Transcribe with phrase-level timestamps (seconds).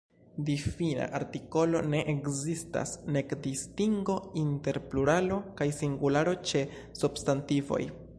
[0.45, 6.63] Difina artikolo ne ekzistas, nek distingo inter pluralo kaj singularo ĉe
[7.03, 7.81] substantivoj.